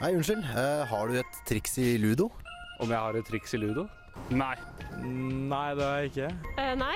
[0.00, 0.44] Nei, unnskyld.
[0.56, 2.30] Eh, har du et triks i ludo?
[2.80, 3.84] Om jeg har et triks i ludo?
[4.32, 4.54] Nei.
[5.04, 6.28] Nei, det har jeg ikke.
[6.56, 6.94] Eh, nei.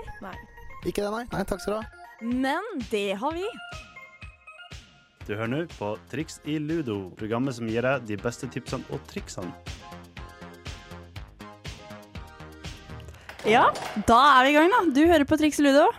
[0.85, 1.25] Ikke det, nei.
[1.33, 2.07] Nei, Takk skal du ha.
[2.25, 3.45] Men det har vi.
[5.25, 9.01] Du hører nå på Triks i ludo, programmet som gir deg de beste tipsene og
[9.09, 9.53] triksene.
[13.45, 13.67] Ja,
[14.09, 14.81] da er vi i gang, da.
[14.97, 15.91] Du hører på Triks i Ludo.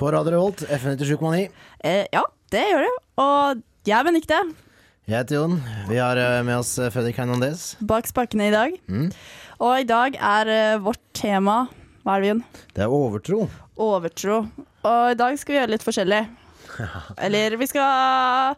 [0.00, 1.50] På Radio Revolt, FN 97,9.
[1.84, 3.00] Eh, ja, det gjør du.
[3.20, 4.38] Og jeg er Benikte.
[5.10, 5.56] Jeg heter Jon.
[5.88, 7.72] Vi har eh, med oss eh, Fredrik Hernandez.
[7.82, 8.76] Bak spakene i dag.
[8.86, 9.08] Mm.
[9.58, 11.64] Og i dag er eh, vårt tema
[12.04, 12.42] Hva er det, Jon?
[12.76, 13.40] Det er overtro.
[13.74, 14.36] Overtro.
[14.86, 16.20] Og i dag skal vi gjøre litt forskjellig.
[17.26, 18.54] Eller vi skal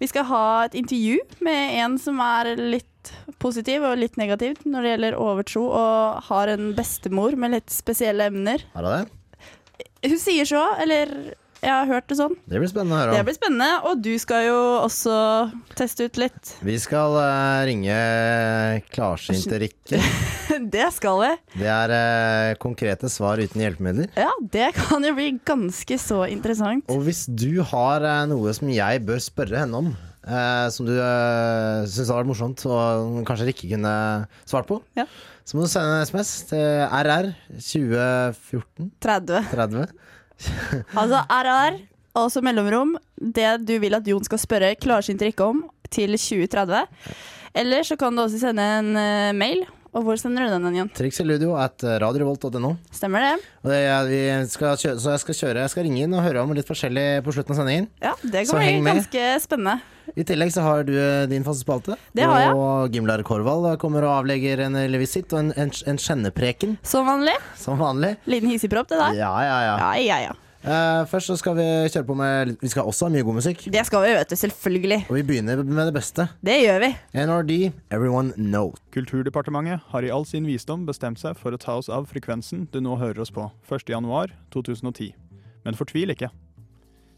[0.00, 3.12] Vi skal ha et intervju med en som er litt
[3.44, 8.32] positiv og litt negativ når det gjelder overtro, og har en bestemor med litt spesielle
[8.32, 8.64] emner.
[8.72, 9.84] Har du det?
[10.08, 11.12] Hun sier så, eller
[11.60, 12.34] jeg har hørt det sånn.
[12.48, 15.14] Det blir spennende å høre Det blir spennende, og du skal jo også
[15.76, 16.52] teste ut litt.
[16.64, 17.96] Vi skal uh, ringe
[18.94, 20.00] klarsynte Rikke.
[20.72, 21.30] Det skal vi.
[21.60, 24.08] Det er uh, konkrete svar uten hjelpemidler.
[24.18, 26.86] Ja, det kan jo bli ganske så interessant.
[26.92, 29.92] Og hvis du har uh, noe som jeg bør spørre henne om,
[30.70, 33.92] som du uh, syns hadde vært morsomt og kanskje Rikke kunne
[34.46, 35.06] svart på, Ja.
[35.48, 39.40] så må du sende en SMS til RR 2014 30.
[39.50, 39.86] 30.
[41.00, 41.80] Altså RR,
[42.20, 46.86] altså mellomrom, det du vil at Jon skal spørre klarsynt Rikke om, til 2030.
[47.60, 49.64] Eller så kan du også sende en uh, mail.
[49.90, 50.90] Og hvor sender du den, igjen?
[50.94, 52.76] Trikseludio at radiorevolt.no.
[52.94, 53.32] Stemmer det?
[53.64, 54.20] Og det er, vi
[54.52, 57.06] skal kjøre, så jeg skal kjøre Jeg skal ringe inn og høre om litt forskjellig
[57.26, 57.88] på slutten av sendingen.
[57.98, 59.80] Ja, det kan bli ganske spennende.
[60.18, 61.96] I tillegg så har du eh, din faste spalte.
[62.16, 62.58] Det har jeg.
[62.58, 67.06] Og gymlærer Korvald kommer og avlegger en lille visitt og en, en, en kjennepreken, Som
[67.06, 67.36] vanlig.
[67.60, 68.16] som vanlig.
[68.30, 69.18] Liten hissigpropp, det der.
[69.22, 69.74] Ja, ja, ja.
[69.80, 70.38] Ja, ja, ja.
[70.60, 73.62] Uh, først så skal vi kjøre på med Vi skal også ha mye god musikk.
[73.72, 74.36] Det skal vi, vet du.
[74.36, 74.98] Selvfølgelig.
[75.08, 76.26] Og vi begynner med det beste.
[76.44, 76.90] Det gjør vi.
[77.16, 77.54] NRD,
[77.88, 78.74] Everyone Know.
[78.92, 82.82] Kulturdepartementet har i all sin visdom bestemt seg for å ta oss av frekvensen du
[82.84, 85.14] nå hører oss på, 1.1.2010.
[85.64, 86.28] Men fortvil ikke.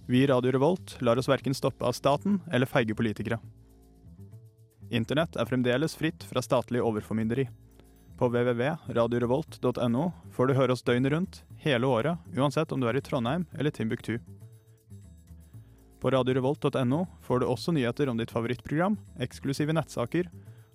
[0.07, 3.39] Vi i Radio Revolt lar oss verken stoppe av staten eller feige politikere.
[4.91, 7.47] Internett er fremdeles fritt fra statlig overformynderi.
[8.19, 10.05] På www.radiorevolt.no
[10.35, 13.71] får du høre oss døgnet rundt, hele året, uansett om du er i Trondheim eller
[13.71, 14.19] Timbuktu.
[16.03, 20.29] På radiorevolt.no får du også nyheter om ditt favorittprogram, eksklusive nettsaker,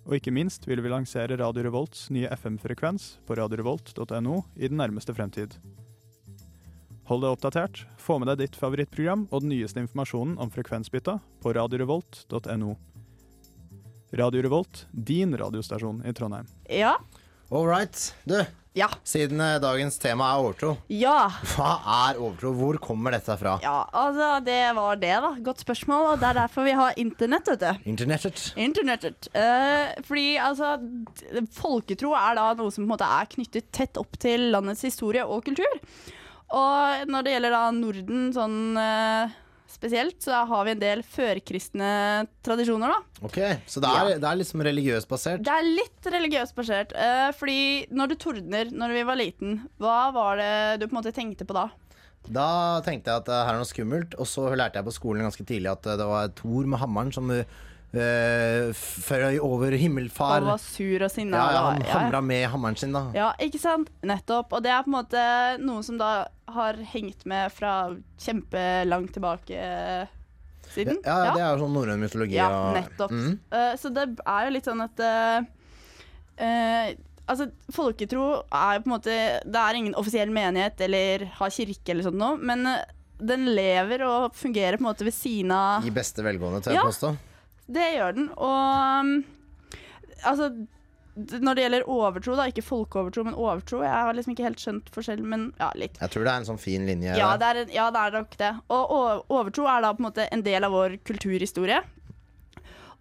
[0.08, 5.12] og ikke minst vil vi lansere Radio Revolts nye FM-frekvens på radiorevolt.no i den nærmeste
[5.12, 5.58] fremtid.
[7.08, 11.54] Hold deg oppdatert, få med deg ditt favorittprogram og den nyeste informasjonen om frekvensbytta på
[11.56, 12.74] radiorevolt.no.
[14.18, 16.46] Radio Revolt, din radiostasjon i Trondheim.
[16.72, 16.94] Ja.
[17.50, 18.14] All right.
[18.28, 18.38] Du,
[18.76, 18.86] Ja.
[19.04, 21.30] siden eh, dagens tema er overtro, Ja.
[21.56, 21.70] hva
[22.10, 22.52] er overtro?
[22.54, 23.56] Hvor kommer dette fra?
[23.64, 25.32] Ja, altså det var det, da.
[25.44, 26.12] Godt spørsmål.
[26.12, 27.90] Og det er derfor vi har internett, vet du.
[27.90, 28.52] Internettet.
[28.56, 29.28] Internettet.
[29.34, 33.96] Eh, fordi altså d- Folketro er da noe som på en måte er knyttet tett
[34.00, 35.80] opp til landets historie og kultur.
[36.54, 39.34] Og når det gjelder da Norden sånn eh,
[39.68, 41.88] spesielt, så har vi en del førkristne
[42.46, 43.26] tradisjoner, da.
[43.28, 43.36] Ok,
[43.68, 45.44] Så det er, det er liksom religiøst basert?
[45.44, 46.94] Det er litt religiøst basert.
[46.96, 47.58] eh, fordi
[47.92, 51.44] når du tordner når vi var liten, hva var det du på en måte tenkte
[51.48, 51.68] på da?
[52.28, 52.48] Da
[52.84, 55.44] tenkte jeg at eh, her er noe skummelt, og så lærte jeg på skolen ganske
[55.48, 57.28] tidlig at eh, det var Thor med hammeren som
[57.94, 60.42] uh, fløy over himmelfar.
[60.42, 61.38] Og var sur og sinna.
[61.40, 61.94] Ja, ja, han ja, ja.
[61.96, 63.06] hamra med hammeren sin, da.
[63.16, 63.90] Ja, ikke sant?
[64.06, 64.52] Nettopp.
[64.56, 65.24] Og det er på en måte
[65.64, 66.12] noe som da
[66.52, 67.74] har hengt med fra
[68.24, 70.06] kjempelangt tilbake eh,
[70.72, 71.00] siden.
[71.04, 72.38] Ja, det er jo sånn norrøn mytologi.
[72.38, 73.12] Ja, og- nettopp.
[73.12, 73.38] Mm.
[73.52, 75.38] uh, så det er jo litt sånn at uh,
[77.28, 78.22] Altså, folketro
[78.54, 82.16] er jo på en måte Det er ingen offisiell menighet eller har kirke eller sånt
[82.16, 82.62] noe, men
[83.18, 86.78] den lever og fungerer på en måte ved siden av I beste velgående, tør jeg
[86.78, 86.86] Ja.
[86.86, 87.10] påstå.
[87.68, 88.28] Det gjør den.
[88.36, 89.12] Og um,
[90.24, 90.48] altså
[91.18, 94.90] når det gjelder overtro, da, ikke folkeovertro, men overtro Jeg har liksom ikke helt skjønt
[94.94, 95.96] forskjell, men ja, litt.
[95.98, 98.36] Jeg tror det er en sånn fin linje Ja, det er, ja, det er nok
[98.38, 98.50] det.
[98.70, 101.80] Og overtro er da på en måte en del av vår kulturhistorie.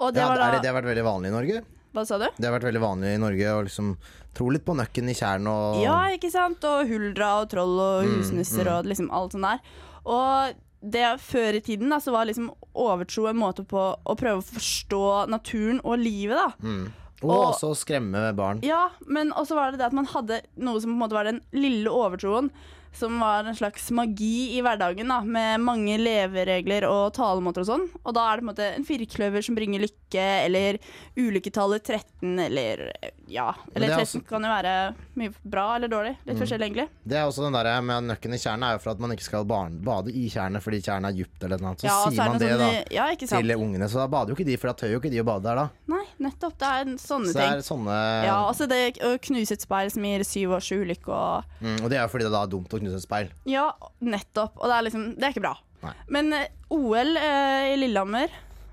[0.01, 1.61] Og det Ja, er da det, det har vært veldig vanlig i Norge.
[1.93, 2.25] Hva sa du?
[2.37, 3.93] Det har vært veldig vanlig i Norge å liksom
[4.37, 6.65] tro litt på nøkken i tjern og Ja, ikke sant?
[6.69, 8.73] Og huldra og troll og Mm, husnisser mm.
[8.75, 9.61] og liksom alt sånt der.
[10.09, 10.63] Og
[10.93, 14.47] det før i tiden da, så var liksom overtro en måte på å prøve å
[14.47, 16.49] forstå naturen og livet, da.
[16.63, 16.87] Mm.
[17.23, 18.59] Og, Og- også skremme barn.
[18.65, 21.25] Ja, men også var det det at man hadde noe som på en måte var
[21.25, 22.51] den lille overtroen,
[22.97, 27.85] som var en slags magi i hverdagen, da, med mange leveregler og talemåter og sånn.
[28.03, 30.79] Og da er det på en måte en firkløver som bringer lykke, eller
[31.17, 32.85] ulykketallet 13, eller
[33.27, 33.49] ja.
[33.73, 34.73] Eller det er 13 kan jo være
[35.19, 36.13] mye bra eller dårlig.
[36.27, 36.87] Litt forskjellig, egentlig.
[37.03, 39.25] Det er også den der med nøkken i tjernet er jo for at man ikke
[39.27, 41.83] skal bade i tjernet fordi tjernet er dypt eller noe annet.
[41.83, 44.31] Så Ja, sier er man det noe da sånn, Ja, til ungene, så da bader
[44.33, 45.67] jo ikke de, for da tør jo ikke de å bade der da.
[45.91, 46.55] Nei, nettopp.
[46.57, 47.67] Det er sånne Så det er ting.
[47.67, 47.97] sånne
[48.27, 51.89] Ja, altså det å knuse et speil som gir syv års ulykke og mm, Og
[51.91, 53.29] det er jo fordi det da er dumt å knuse et speil.
[53.45, 54.55] Ja, nettopp.
[54.61, 55.55] Og det er liksom Det er ikke bra.
[55.83, 55.93] Nei.
[56.09, 58.29] Men eh, OL eh, i Lillehammer,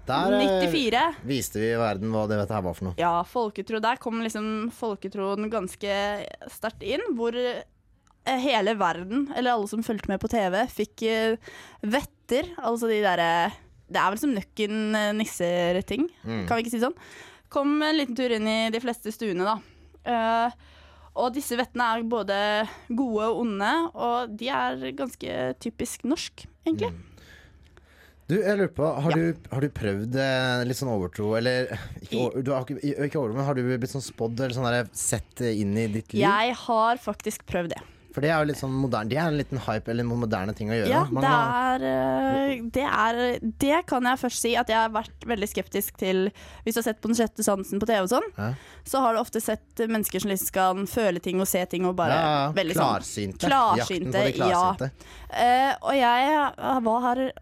[0.06, 2.94] Der eh, 94 viste vi i verden hva det her var for noe.
[3.00, 3.80] Ja, folketro.
[3.80, 5.94] Der kom liksom folketroen ganske
[6.52, 7.04] sterkt inn.
[7.16, 7.62] Hvor eh,
[8.40, 11.36] hele verden, eller alle som fulgte med på TV, fikk eh,
[11.82, 12.48] vetter.
[12.62, 13.30] Altså de derre
[13.84, 16.46] Det er vel som nøkken-nisser-ting, Mm.
[16.48, 16.94] kan vi ikke si sånn?
[17.52, 19.58] Kom en liten tur inn i de fleste stuene, da.
[20.04, 20.50] Eh,
[21.14, 22.36] og disse vettene er både
[22.90, 26.90] gode og onde, og de er ganske typisk norsk, egentlig.
[28.24, 29.16] Du, jeg lurer på, har, Ja.
[29.34, 31.66] du, har du prøvd eh, litt sånn overtro, eller
[32.00, 34.88] ikke, over, du har ikke, overtro, men har du blitt sånn spådd eller sånn der,
[34.96, 36.22] sett det inn i ditt liv?
[36.24, 37.82] Jeg har faktisk prøvd det.
[38.14, 40.54] For det er jo litt sånn moderne, det er en liten hype eller en moderne
[40.54, 40.90] ting å gjøre.
[40.92, 43.20] Ja, det er, eh, det er
[43.64, 46.28] Det kan jeg først si at jeg har vært veldig skeptisk til
[46.64, 48.52] Hvis du har sett på Den sjette sansen på TV og sånn, Ja.
[48.86, 51.96] så har du ofte sett mennesker som liksom skal føle ting og se ting og
[51.96, 53.48] bare ja, ja, veldig sånn klarsynte.
[53.48, 54.90] klarsynte, klarsynte.
[55.30, 57.32] Eh, og jeg var her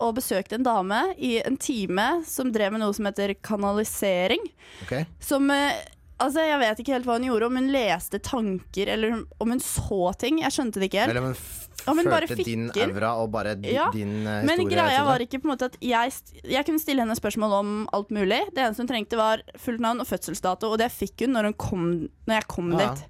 [0.00, 4.42] og besøkte en dame i en time som drev med noe som heter kanalisering.
[4.84, 5.06] Ok.
[5.20, 5.72] Som eh,
[6.16, 9.60] Altså, jeg vet ikke helt hva hun gjorde, om hun leste tanker, eller om hun
[9.60, 10.40] så ting.
[10.40, 11.12] Jeg skjønte det ikke helt.
[11.12, 14.46] Eller om hun Om hun følte din evra, aura og bare di, Ja, din historie.
[14.48, 17.74] Men greia var ikke på en måte at jeg, jeg kunne stille henne spørsmål om
[17.94, 18.40] alt mulig.
[18.56, 21.58] Det eneste hun trengte, var fullt navn og fødselsdato, og det fikk hun når, hun
[21.66, 21.84] kom,
[22.26, 22.88] når jeg kom ja.
[22.88, 23.04] dit.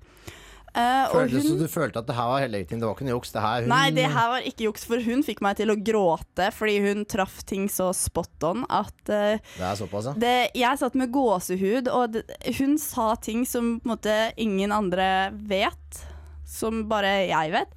[0.77, 2.83] Eh, Følte, Så du følte at det her var legitimt?
[2.83, 3.31] Det var ikke noe juks?
[3.33, 5.77] Det her hun Nei, det her var ikke juks, for hun fikk meg til å
[5.81, 10.15] gråte fordi hun traff ting så spot on at uh, Det er såpass, ja.
[10.21, 12.27] det, Jeg satt med gåsehud, og det,
[12.59, 15.09] hun sa ting som på en måte ingen andre
[15.49, 16.03] vet.
[16.47, 17.73] Som bare jeg vet.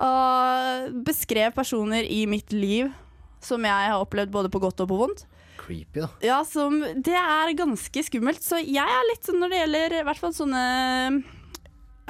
[0.00, 2.92] Og beskrev personer i mitt liv
[3.40, 5.24] som jeg har opplevd både på godt og på vondt.
[5.60, 6.08] Creepy, da.
[6.24, 8.44] Ja, som, Det er ganske skummelt.
[8.44, 10.64] Så jeg er litt sånn når det gjelder i hvert fall sånne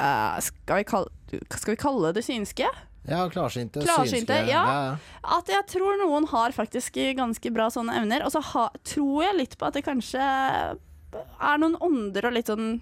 [0.00, 2.68] eh, skal, vi kalle, skal vi kalle det synske?
[3.08, 3.80] Ja, klarsynte.
[3.84, 4.52] Klarsynte, synske.
[4.52, 4.64] ja.
[4.68, 5.28] ja.
[5.38, 8.26] At jeg tror noen har faktisk ganske bra sånne evner.
[8.26, 12.50] Og så ha, tror jeg litt på at det kanskje er noen ånder og litt
[12.50, 12.76] sånn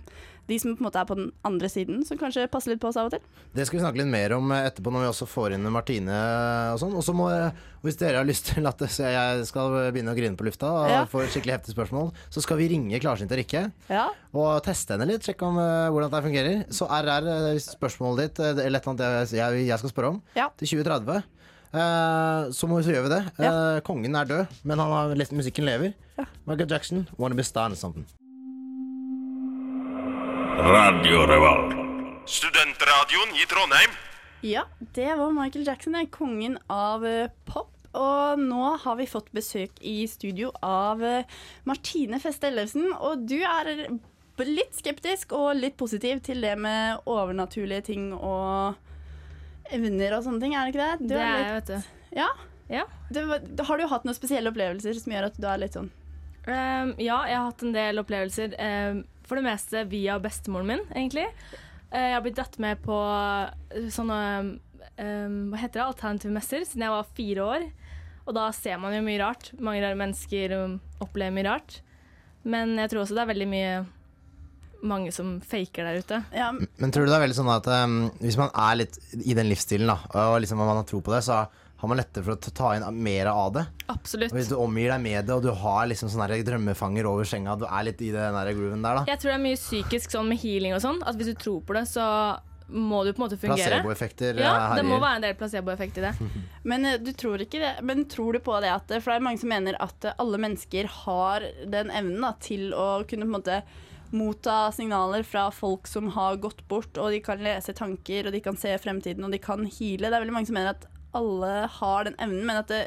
[0.48, 2.88] de som på en måte er på den andre siden, som kanskje passer litt på
[2.88, 3.20] oss av og til.
[3.54, 6.18] Det skal vi snakke litt mer om eh, etterpå, når vi også får inn Martine
[6.72, 6.94] og sånn.
[6.96, 7.50] Og så må jeg,
[7.84, 11.02] hvis dere har lyst til at jeg skal begynne å grine på lufta og Ja.
[11.10, 14.08] få et skikkelig heftig spørsmål, så skal vi ringe klarsynte Rikke Ja.
[14.32, 15.22] og teste henne litt.
[15.28, 16.62] Sjekke om eh, hvordan det fungerer.
[16.72, 20.22] Så RR, eh, spørsmålet ditt eh, eller et eller annet jeg, jeg, skal spørre om,
[20.38, 20.48] Ja.
[20.56, 21.22] til 2030.
[21.76, 23.22] eh, så, må, så gjør vi det.
[23.44, 25.92] Eh, kongen er død, men han har, musikken lever.
[26.46, 28.06] Michael Jackson, 'Wanna Be Star' eller something.
[30.58, 31.74] Radio Revolt.
[32.26, 33.90] Studentradioen i Trondheim.
[34.40, 37.70] ja, det var Michael Jackson, kongen av eh, pop.
[37.94, 42.90] Og nå har vi fått besøk i studio av eh, Martine Feste Ellefsen.
[42.98, 43.70] Og du er
[44.44, 48.74] litt skeptisk og litt positiv til det med overnaturlige ting og
[49.70, 51.06] evner og sånne ting, er det ikke det?
[51.06, 51.92] Du Det er jeg, vet du.
[52.18, 52.28] Ja.
[52.68, 52.82] Ja.
[53.14, 55.86] Du, har du hatt noen spesielle opplevelser som gjør at du er litt sånn
[56.48, 58.58] um, ja, jeg har hatt en del opplevelser.
[58.58, 61.26] ehm, for det meste via bestemoren min, egentlig.
[61.90, 62.96] Eh, jeg har blitt dratt med på
[63.72, 64.20] eh, sånne
[65.00, 65.86] ehm, Hva heter det?
[65.86, 67.68] Alternative messer siden jeg var fire år.
[68.28, 69.52] Og da ser man jo mye rart.
[69.56, 71.78] Mange rare mennesker um, opplever mye rart.
[72.44, 73.70] Men jeg tror også det er veldig mye
[74.88, 76.18] mange som faker der ute.
[76.36, 79.34] ja, Men tror du det er veldig sånn at um, hvis man er litt i
[79.34, 79.96] den livsstilen, da,
[80.28, 81.40] og liksom man har tro på det, så
[81.78, 83.66] har man lettere for å ta- inn mer av det?
[83.88, 84.32] Absolutt.
[84.32, 87.54] Og hvis du omgir deg med det, og du har liksom sånne drømmefanger over senga,
[87.56, 89.04] du er litt i den der grooven der, da.
[89.06, 90.98] Jeg tror det er mye psykisk sånn med healing og sånn.
[91.06, 92.04] At hvis du tror på det, så
[92.68, 93.78] må du på en måte fungere.
[93.80, 96.12] Placeboeffekter Ja, eh, det må være en del placeboeffekt i det.
[96.68, 99.24] Men eh, du tror ikke det Men tror du på det at For det er
[99.24, 103.30] mange som mener at eh, alle mennesker har den evnen da, til å kunne på
[103.30, 103.62] en måte
[104.12, 108.40] motta signaler fra folk som har gått bort, og de kan lese tanker, og de
[108.40, 110.08] kan se fremtiden, og de kan heale.
[110.08, 112.80] Det er veldig mange som mener at alle har den evnen, men at det,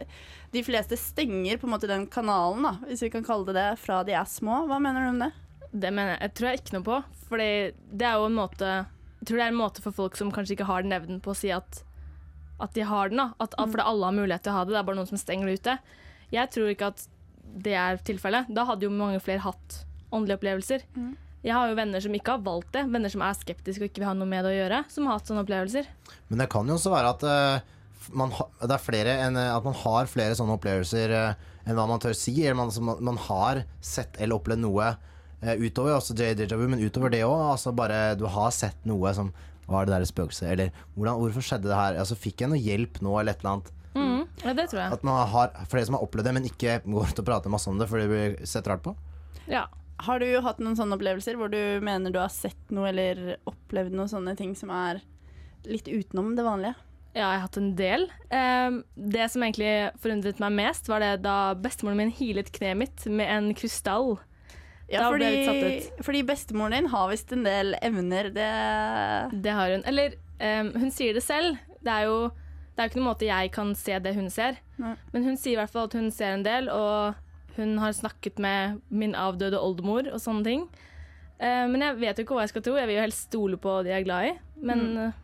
[0.54, 3.68] de fleste stenger på en måte den kanalen, da, hvis vi kan kalle det det,
[3.82, 4.62] fra de er små.
[4.70, 5.32] Hva mener du om det?
[5.72, 6.98] Det mener jeg, jeg tror jeg ikke noe på.
[7.32, 7.48] Fordi
[7.96, 8.68] det er jo en måte
[9.22, 11.32] Jeg tror det er en måte for folk som kanskje ikke har den evnen på
[11.32, 11.84] å si at,
[12.60, 13.22] at de har den.
[13.22, 15.10] da at, at, Fordi alle har mulighet til å ha det, det er bare noen
[15.12, 15.76] som stenger det ute.
[16.34, 17.04] Jeg tror ikke at
[17.66, 18.50] det er tilfellet.
[18.54, 19.78] Da hadde jo mange flere hatt
[20.12, 20.84] åndelige opplevelser.
[21.42, 24.02] Jeg har jo venner som ikke har valgt det, venner som er skeptiske og ikke
[24.04, 25.88] vil ha noe med det å gjøre, som har hatt sånne opplevelser.
[26.30, 27.80] Men det kan jo også være at f-
[28.14, 28.32] man
[28.62, 32.02] det er flere enn, eh, at man har flere sånne opplevelser eh, enn hva man
[32.04, 32.34] tør si.
[32.44, 34.88] Eller man, altså, man, man har sett eller opplevd noe
[35.42, 37.38] eh, utover også J- men utover det òg.
[37.54, 39.34] Altså bare du har sett noe som
[39.72, 40.50] Var det der spøkelset?
[40.52, 42.00] Eller hvordan, hvorfor skjedde det her?
[42.02, 43.70] Altså Fikk jeg noe hjelp nå, eller et eller annet?
[43.94, 44.92] Mm, ja, det tror jeg.
[44.98, 47.70] At man har flere som har opplevd det, men ikke går ut og prater masse
[47.72, 48.96] om det fordi det blir sett rart på?
[49.52, 49.68] Ja.
[50.02, 53.94] Har du hatt noen sånne opplevelser hvor du mener du har sett noe eller opplevd
[53.94, 55.00] noen sånne ting som er
[55.70, 56.74] litt utenom det vanlige?
[57.12, 58.06] Ja, jeg har hatt en del.
[58.32, 63.08] Ehm, det som egentlig forundret meg mest, var det da bestemoren min hilet kneet mitt
[63.12, 64.16] med en krystall.
[64.92, 68.32] Ja, fordi, fordi bestemoren din har visst en del evner.
[68.36, 69.84] Det Det har hun.
[69.88, 71.60] Eller ehm, hun sier det selv.
[71.84, 72.32] Det er jo
[72.72, 74.56] det er jo ikke noen måte jeg kan se det hun ser.
[74.80, 74.96] Nei.
[75.12, 77.14] Men hun sier i hvert fall at hun ser en del, og
[77.58, 80.64] hun har snakket med min avdøde oldemor og sånne ting.
[81.42, 82.78] Eh, men jeg vet jo ikke hva jeg skal tro.
[82.80, 84.34] Jeg vil jo helst stole på de jeg er glad i.
[84.64, 85.20] Men eh,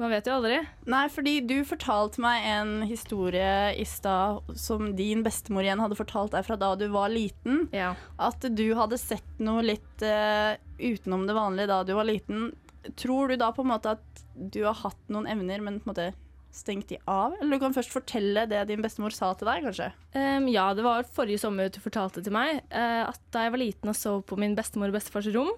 [0.00, 0.58] man vet jo aldri.
[0.90, 6.34] Nei, fordi du fortalte meg en historie i stad som din bestemor igjen hadde fortalt
[6.34, 7.66] deg fra da du var liten.
[7.76, 7.92] Ja.
[8.16, 12.50] At du hadde sett noe litt uh, utenom det vanlige da du var liten.
[12.98, 15.92] Tror du da på en måte at du har hatt noen evner, men på en
[15.92, 16.10] måte
[16.52, 17.36] stengt de av?
[17.40, 19.90] Eller du kan først fortelle det din bestemor sa til deg, kanskje?
[20.16, 23.62] Um, ja, det var forrige sommer du fortalte til meg uh, at da jeg var
[23.62, 25.52] liten og sov på min bestemor og bestefars rom,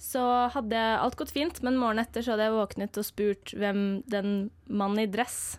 [0.00, 0.22] så
[0.54, 4.30] hadde alt gått fint, men morgenen etter så hadde jeg våknet og spurt hvem den
[4.64, 5.58] mannen i dress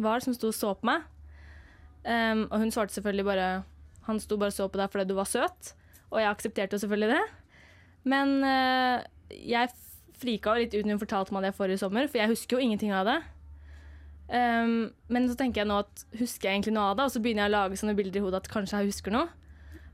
[0.00, 1.08] var som sto og så på meg.
[2.06, 3.48] Um, og hun svarte selvfølgelig bare
[4.06, 5.74] Han sto bare og så på deg fordi du var søt,
[6.08, 7.24] og jeg aksepterte jo selvfølgelig det.
[8.08, 9.02] Men uh,
[9.34, 9.74] jeg
[10.20, 12.64] frika jo litt ut når hun fortalte meg det forrige sommer, for jeg husker jo
[12.64, 13.18] ingenting av det.
[14.30, 17.22] Um, men så tenker jeg nå at husker jeg egentlig noe av det, og så
[17.22, 19.28] begynner jeg å lage sånne bilder i hodet at kanskje jeg husker noe.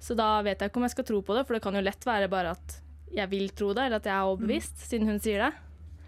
[0.05, 1.85] Så da vet jeg ikke om jeg skal tro på det, for det kan jo
[1.85, 2.81] lett være bare at
[3.15, 5.53] jeg vil tro det, eller at jeg er overbevist, siden hun sier det.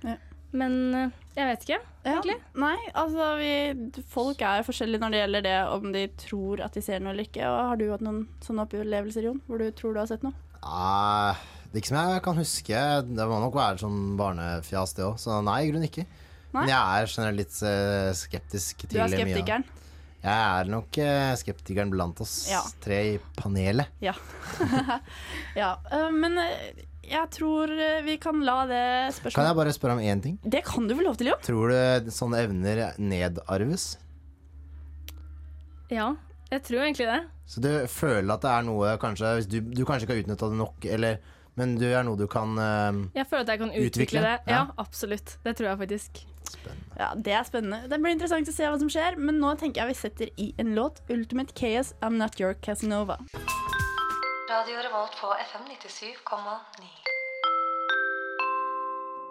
[0.06, 0.16] Ja.
[0.58, 1.78] Men eh, jeg vet ikke,
[2.08, 2.36] egentlig.
[2.58, 3.52] Nei, altså vi,
[4.10, 7.28] folk er forskjellige når det gjelder det om de tror at de ser noe eller
[7.28, 7.44] ikke.
[7.46, 10.34] Og har du hatt noen sånne opplevelser, Jon, hvor du tror du har sett noe?
[10.64, 11.38] Ah,
[11.68, 12.84] det er ikke som jeg kan huske.
[13.12, 15.18] Det må nok være sånn barnefjas, det òg.
[15.22, 16.06] Så nei, i grunnen ikke.
[16.48, 16.62] Nei?
[16.62, 19.68] Men jeg er generelt litt eh, skeptisk til Du er mye skeptikeren.
[20.22, 22.60] Jeg er nok eh, skeptikeren blant oss Ja.
[22.82, 23.86] tre i panelet.
[24.02, 24.12] Ja.
[25.62, 25.76] ja.
[25.94, 27.70] øh, men øh, jeg tror
[28.04, 28.82] vi kan la det
[29.14, 30.34] spørsmålet Kan jeg bare spørre om én ting?
[30.44, 31.38] Det kan du vel lov til, jo.
[31.46, 33.94] Tror du sånne evner nedarves?
[35.88, 36.10] Ja,
[36.52, 37.20] jeg tror egentlig det.
[37.48, 40.50] Så du føler at det er noe kanskje hvis Du, du kanskje ikke har utnytta
[40.52, 41.16] det nok, eller,
[41.56, 44.24] men det er noe du kan uh, Jeg føler at jeg kan utvikle, Utvikle?
[44.26, 44.34] det.
[44.52, 44.66] Ja, Ja.
[44.84, 45.38] absolutt.
[45.46, 46.20] Det tror jeg faktisk.
[46.98, 47.88] Ja, Det er spennende.
[47.88, 50.48] Det blir interessant å se hva som skjer, men nå tenker jeg vi setter i
[50.58, 51.00] en låt.
[51.10, 53.18] Ultimate Chaos, I'm Not Your Casanova.
[54.48, 56.88] Radio Revolt på FM 97,9.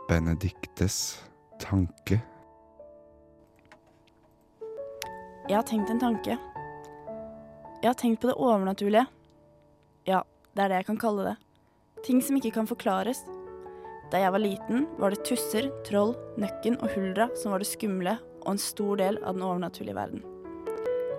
[0.08, 1.24] Benediktes
[1.60, 2.22] tanke.
[5.48, 6.38] Jeg har tenkt en tanke.
[7.82, 9.06] Jeg har tenkt på det overnaturlige.
[10.08, 10.22] Ja,
[10.56, 11.36] det er det jeg kan kalle det.
[12.06, 13.24] Ting som ikke kan forklares.
[14.12, 18.16] Da jeg var liten, var det tusser, troll, nøkken og huldra som var det skumle
[18.46, 20.24] og en stor del av den overnaturlige verden.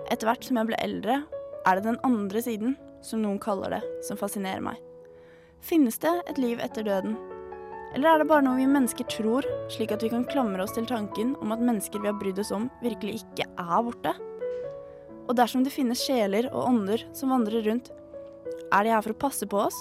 [0.09, 1.19] Etter hvert som jeg ble eldre,
[1.67, 4.79] er det den andre siden, som noen kaller det, som fascinerer meg.
[5.61, 7.13] Finnes det et liv etter døden?
[7.93, 10.87] Eller er det bare noe vi mennesker tror, slik at vi kan klamre oss til
[10.89, 14.15] tanken om at mennesker vi har brydd oss om, virkelig ikke er borte?
[15.29, 17.91] Og dersom det finnes sjeler og ånder som vandrer rundt,
[18.73, 19.77] er de her for å passe på oss,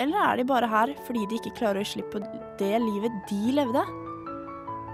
[0.00, 2.22] eller er de bare her fordi de ikke klarer å gi slipp på
[2.60, 3.82] det livet de levde?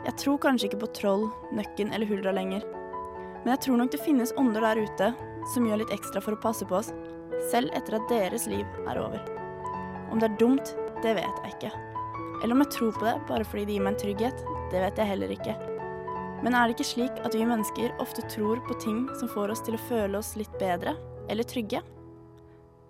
[0.07, 2.65] Jeg tror kanskje ikke på troll, nøkken eller huldra lenger,
[3.45, 5.11] men jeg tror nok det finnes ånder der ute
[5.53, 6.93] som gjør litt ekstra for å passe på oss,
[7.53, 9.23] selv etter at deres liv er over.
[10.13, 10.73] Om det er dumt,
[11.05, 11.73] det vet jeg ikke.
[12.43, 15.01] Eller om jeg tror på det bare fordi det gir meg en trygghet, det vet
[15.01, 15.55] jeg heller ikke.
[16.45, 19.63] Men er det ikke slik at vi mennesker ofte tror på ting som får oss
[19.67, 20.95] til å føle oss litt bedre
[21.29, 21.83] eller trygge?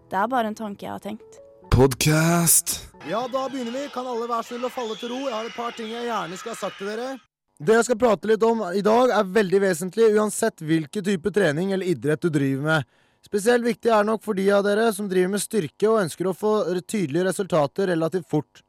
[0.08, 1.40] Det er bare en tanke jeg har tenkt.
[1.78, 2.88] Podcast.
[3.10, 3.88] Ja, da begynner vi.
[3.94, 5.18] Kan alle være snill og falle til ro?
[5.28, 7.12] Jeg har et par ting jeg gjerne skulle ha sagt til dere.
[7.54, 11.70] Det jeg skal prate litt om i dag, er veldig vesentlig uansett hvilken type trening
[11.76, 12.88] eller idrett du driver med.
[13.22, 16.34] Spesielt viktig er nok for de av dere som driver med styrke og ønsker å
[16.34, 18.64] få tydelige resultater relativt fort.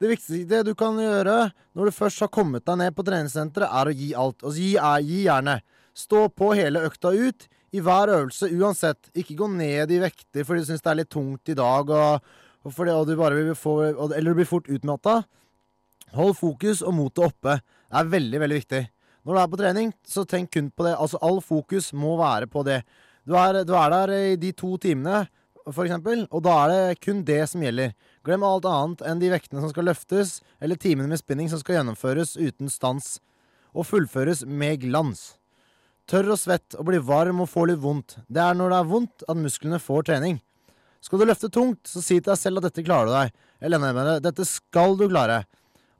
[0.00, 3.92] Det viktigste du kan gjøre når du først har kommet deg ned på treningssenteret, er
[3.92, 4.40] å gi alt.
[4.40, 5.60] Og gi, er, gi gjerne.
[5.92, 9.10] Stå på hele økta ut i hver øvelse uansett.
[9.16, 12.32] Ikke gå ned i vekter fordi du syns det er litt tungt i dag, og,
[12.62, 15.22] og fordi og du bare få, og, eller du blir fort utmatta.
[16.12, 17.60] Hold fokus og motet oppe.
[17.88, 18.82] Det er veldig, veldig viktig.
[19.22, 20.96] Når du er på trening, så tenk kun på det.
[20.98, 22.82] Altså, all fokus må være på det.
[23.24, 25.24] Du er, du er der i de to timene,
[25.62, 27.92] for eksempel, og da er det kun det som gjelder.
[28.26, 31.78] Glem alt annet enn de vektene som skal løftes, eller timene med spinning som skal
[31.78, 33.20] gjennomføres uten stans,
[33.72, 35.36] og fullføres med glans.
[36.10, 38.16] Tørr og svett og blir varm og får litt vondt.
[38.26, 40.40] Det er når det er vondt at musklene får trening.
[41.02, 43.34] Skal du løfte tungt, så si til deg selv at dette klarer du deg.
[43.62, 45.42] Eller enda mer, dette skal du klare.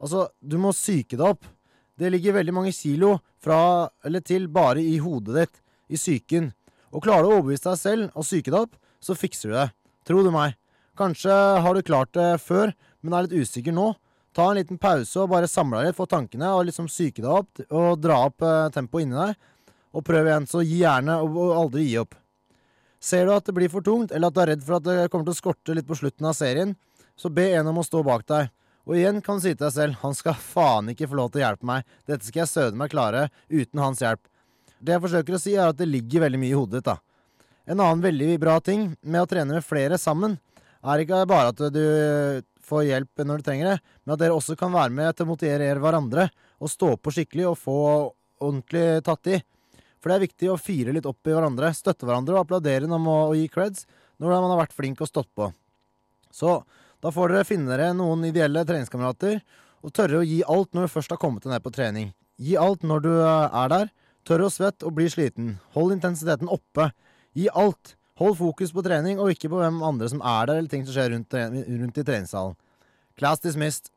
[0.02, 1.46] Altså, du må psyke deg opp.
[1.98, 5.60] Det ligger veldig mange kilo fra eller til bare i hodet ditt,
[5.92, 6.52] i psyken.
[6.92, 9.68] Og klarer du å overbevise deg selv og psyke deg opp, så fikser du det.
[10.06, 10.56] Tro du meg.
[10.98, 13.92] Kanskje har du klart det før, men er litt usikker nå.
[14.32, 17.32] Ta en liten pause og bare samle deg litt få tankene og liksom psyke deg
[17.32, 19.48] opp og dra opp eh, tempoet inni deg.
[19.92, 22.16] Og prøv igjen, så gi gjerne og, aldri gi opp.
[23.02, 25.10] Ser du at det blir for tungt, eller at du er redd for at det
[25.12, 26.74] kommer til å skorte litt på slutten av serien,
[27.18, 28.52] så be en om å stå bak deg.
[28.86, 31.42] Og igjen kan du si til deg selv han skal faen ikke få lov til
[31.42, 34.22] å hjelpe meg, dette skal jeg søde meg klare uten hans hjelp.
[34.82, 36.98] Det jeg forsøker å si, er at det ligger veldig mye i hodet ditt, da.
[37.70, 40.38] En annen veldig bra ting med å trene med flere sammen,
[40.82, 41.84] er ikke bare at du
[42.66, 45.30] får hjelp når du trenger det, men at dere også kan være med til å
[45.30, 46.26] motivere hverandre
[46.62, 47.78] og stå på skikkelig og få
[48.42, 49.38] ordentlig tatt i.
[50.02, 53.02] For det er viktig å fire litt opp i hverandre, støtte hverandre og applaudere når
[53.04, 53.86] man gi creds
[54.18, 55.48] når man har vært flink og stått på.
[56.34, 56.60] Så
[57.02, 59.40] da får dere finne dere noen ideelle treningskamerater
[59.82, 62.12] og tørre å gi alt når du først har kommet deg ned på trening.
[62.42, 63.90] Gi alt når du eh, er der.
[64.26, 65.56] Tørre å svett og bli sliten.
[65.74, 66.92] Hold intensiteten oppe.
[67.34, 67.96] Gi alt.
[68.22, 70.94] Hold fokus på trening, og ikke på hvem andre som er der, eller ting som
[70.94, 72.54] skjer rundt, rundt i treningssalen.
[73.18, 73.90] Class dismissed.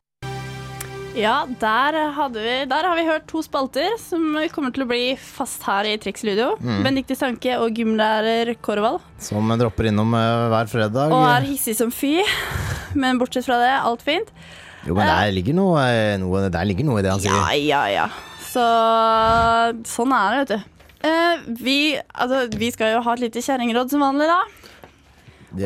[1.16, 1.96] Ja, der,
[2.34, 5.94] vi, der har vi hørt to spalter som kommer til å bli fast her i
[6.00, 6.50] Triks Ludo.
[6.60, 6.82] Mm.
[6.84, 9.00] Benedicte Stanke og gymlærer Korvald.
[9.24, 11.14] Som dropper innom eh, hver fredag.
[11.16, 12.18] Og er hissig som fy.
[13.00, 14.28] Men bortsett fra det, alt fint.
[14.86, 17.40] Jo, men der ligger noe, eh, noe, der ligger noe i det han sier.
[17.64, 18.04] ja, ja.
[18.46, 18.62] Så
[19.88, 20.86] sånn er det, vet du.
[21.08, 21.78] Eh, vi,
[22.12, 24.38] altså, vi skal jo ha et lite kjerringråd som vanlig, da.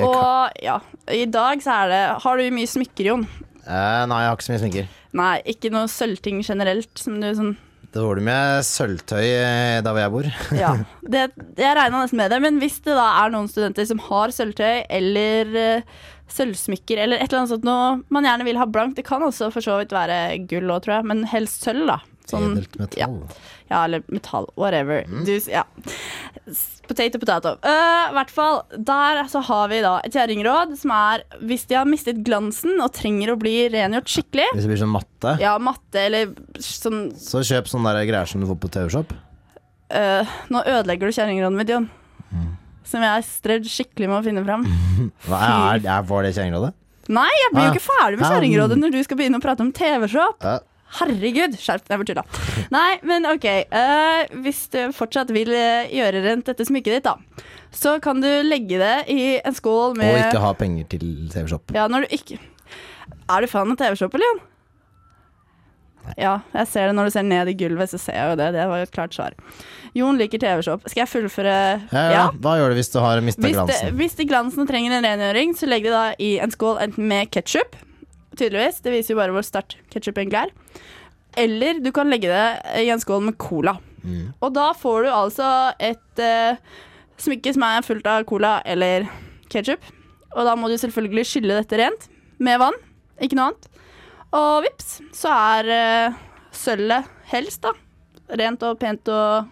[0.07, 0.79] Og ja,
[1.11, 3.25] i dag så er det Har du mye smykker, Jon?
[3.71, 4.95] Eh, nei, jeg har ikke så mye sminker.
[5.21, 7.59] Nei, ikke noe sølvting generelt som du sånn
[7.91, 10.27] Dårlig med sølvtøy eh, der hvor jeg bor.
[10.55, 10.69] Ja,
[11.13, 11.25] det,
[11.59, 12.39] jeg regna nesten med det.
[12.45, 17.27] Men hvis det da er noen studenter som har sølvtøy eller uh, sølvsmykker eller et
[17.27, 19.95] eller annet sånt noe man gjerne vil ha blankt, det kan også for så vidt
[19.97, 21.99] være gull òg, tror jeg, men helst sølv, da.
[22.29, 23.17] Sånn, Edelt metall.
[23.71, 24.47] ja, eller metall.
[24.61, 25.05] Whatever.
[25.27, 25.65] Du, ja.
[26.91, 27.53] Potato, potato.
[27.63, 31.87] I hvert fall, der så har vi da et kjerringråd som er hvis de har
[31.87, 34.49] mistet glansen og trenger å bli rengjort skikkelig.
[34.57, 38.43] Hvis det blir sånn matte, Ja, matte eller sånn så kjøp sånne der greier som
[38.43, 39.15] du får på TV-shop.
[39.91, 41.89] Uh, nå ødelegger du kjerringrådet mitt, Jon.
[42.91, 44.67] Som jeg har strevd skikkelig med å finne fram.
[45.29, 45.41] Hva
[45.75, 46.73] er, er, var det kjerringrådet?
[47.11, 47.75] Nei, jeg blir jo Ah.
[47.75, 50.43] ikke ferdig med kjerringrådet når du skal begynne å prate om TV-shop.
[50.47, 50.59] Ja.
[50.99, 52.67] Herregud, skjerp deg, jeg bare tulla.
[52.75, 53.47] Nei, men OK.
[53.71, 58.29] Uh, hvis du fortsatt vil eh, gjøre rent dette smykket ditt, da, så kan du
[58.43, 61.71] legge det i en skål med Og ikke ha penger til TV-shop.
[61.77, 62.41] Ja, når du ikke
[63.31, 64.47] Er du fan av TV-shop, eller, Jon?
[66.19, 68.49] Ja, jeg ser det når du ser ned i gulvet, så ser jeg jo det.
[68.57, 69.37] Det var jo et klart svar.
[69.95, 70.89] Jon liker TV-shop.
[70.89, 71.55] Skal jeg fullføre?
[71.93, 72.25] Ja, ja.
[72.43, 73.95] Hva gjør du hvis du har mista Hvis, glansen?
[74.01, 77.31] hvis de glansene trenger en rengjøring, så legg det da i en skål enten med
[77.35, 77.79] ketsjup,
[78.37, 78.81] tydeligvis.
[78.85, 80.55] Det viser jo bare hvor sterkt ketsjup egentlig er.
[81.39, 83.77] Eller du kan legge det i en skål med cola.
[84.03, 84.33] Mm.
[84.41, 85.49] Og da får du altså
[85.83, 86.59] et eh,
[87.21, 89.07] smykke som er fullt av cola eller
[89.53, 89.83] ketsjup.
[90.37, 92.07] Og da må du selvfølgelig skylle dette rent
[92.41, 92.77] med vann,
[93.21, 93.71] ikke noe annet.
[94.39, 96.19] Og vips, så er uh,
[96.55, 97.75] sølvet helst, da.
[98.39, 99.51] Rent og pent og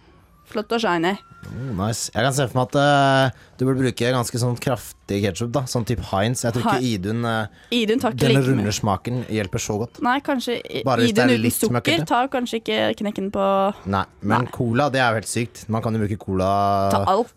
[0.48, 1.16] flott og shiny.
[1.48, 2.10] Oh, nice.
[2.14, 5.56] Jeg kan se for meg at uh, du burde bruke ganske sånn kraftig ketsjup.
[5.70, 6.44] Sånn type Heinz.
[6.44, 10.02] Jeg tror ikke Idun uh, Idun Den runde smaken hjelper så godt.
[10.04, 12.06] Nei, kanskje Bare Idun uten sukker møkkete.
[12.10, 13.48] tar kanskje ikke knekken på
[13.90, 15.64] Nei, men cola det er jo helt sykt.
[15.72, 16.52] Man kan jo bruke cola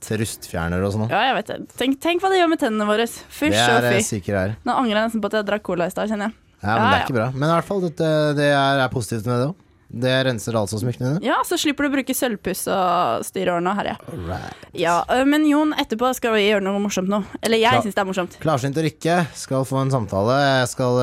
[0.03, 1.07] til rustfjerner og sånn.
[1.09, 1.59] Ja, jeg vet det.
[1.79, 3.07] Tenk, tenk hva det gjør med tennene våre.
[3.07, 4.05] Fysj og eh, fy.
[4.17, 4.45] syke.
[4.67, 6.39] Nå angrer jeg nesten på at jeg drakk cola i stad, kjenner jeg.
[6.61, 7.03] Ja, men Ja, det er ja.
[7.07, 7.27] ikke bra.
[7.33, 9.67] Men i hvert fall, det, det er, er positivt med det òg.
[9.91, 11.25] Det renser altså smykkene dine.
[11.27, 13.95] Ja, så slipper du å bruke sølvpuss og styre årene og herje.
[14.13, 14.61] Alright.
[14.79, 17.19] Ja, men Jon, etterpå skal vi gjøre noe morsomt nå.
[17.43, 18.37] Eller jeg syns det er morsomt.
[18.43, 20.37] Klarsynt og Rikke skal få en samtale.
[20.61, 21.01] Jeg skal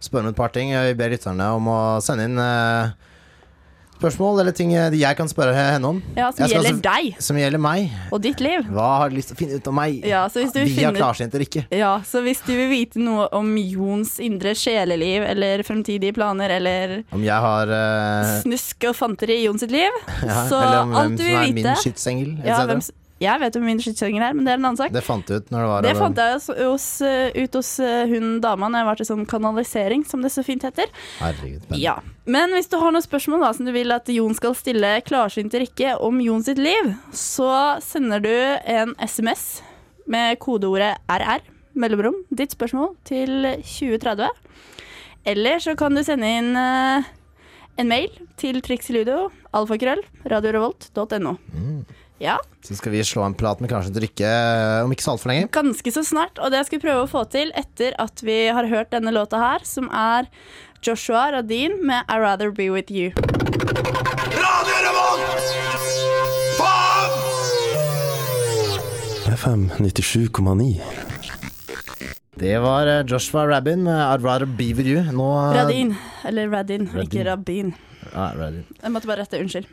[0.00, 0.72] spørre om et par ting.
[0.72, 2.96] Jeg ber lytterne om å sende inn eh,
[3.98, 6.02] spørsmål eller ting jeg kan spørre henne om.
[6.16, 7.90] Ja, Som Jeg gjelder også- deg Som gjelder meg.
[8.12, 8.62] og ditt liv.
[8.70, 10.04] Hva har du lyst til å finne ut om meg?
[10.06, 11.64] Ja, så hvis du vil Via finne klarsynt eller ikke.
[11.70, 17.04] ja, så hvis du vil vite noe om Jons indre sjeleliv eller fremtidige planer eller
[17.12, 19.90] Om jeg har uh, snusk og fanteri i Jons sitt liv,
[20.22, 22.44] ja, så Eller om hvem som vil er min vite skytsengel.
[22.44, 22.80] ja, hvem,
[23.18, 24.92] Jeg vet hvem min skytsengel er, men det er en annen sak.
[24.94, 27.72] Det fant du ut når det var Det fant jeg hos, hos, uh, ut hos
[27.82, 30.92] uh, hun dama når jeg var til sånn kanalisering, som det så fint heter.
[31.18, 31.64] Herregud.
[31.64, 31.82] spennende.
[31.82, 31.96] Ja.
[32.30, 35.54] Men hvis du har noen spørsmål da, som du vil at Jon skal stille klarsynt
[35.54, 37.50] til Rikke om Jon sitt liv, så
[37.82, 39.62] sender du en SMS
[40.08, 41.44] med kodeordet RR,
[41.78, 44.28] mellomrom, ditt spørsmål til 2030.
[45.28, 47.08] Eller så kan du sende inn eh,
[47.78, 50.00] en mail til triksiludo, alfakrøll,
[50.30, 51.34] radiorevolt.no.
[52.18, 55.30] Ja, Så skal vi slå en plat med Karsten Rykke eh, om ikke så altfor
[55.30, 55.48] lenge.
[55.54, 56.38] ganske så snart.
[56.42, 59.38] Og det skal vi prøve å få til etter at vi har hørt denne låta
[59.38, 60.26] her, som er
[60.82, 63.12] Joshua Radin med I Rather Be With You.
[69.28, 70.80] FM 97,9.
[72.38, 75.02] Det var eh, Joshua Rabin med I'd Rather Be With You.
[75.12, 75.94] Nå, eh, Radin.
[76.24, 77.02] Eller Radin, Radin.
[77.08, 77.74] ikke Rabin.
[78.14, 78.64] Ah, Radin.
[78.82, 79.40] Jeg måtte bare rette.
[79.42, 79.66] Unnskyld.